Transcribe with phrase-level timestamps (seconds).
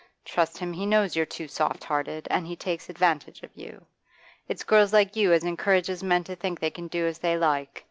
[0.25, 3.85] Trust him, he knows you're too soft hearted, and he takes advantage of you.
[4.47, 7.79] It's girls like you as encourages men to think they can do as they like.